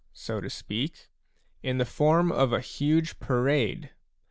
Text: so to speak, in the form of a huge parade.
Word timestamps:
so 0.13 0.41
to 0.41 0.49
speak, 0.49 1.11
in 1.61 1.77
the 1.77 1.85
form 1.85 2.31
of 2.31 2.51
a 2.51 2.59
huge 2.59 3.19
parade. 3.19 3.91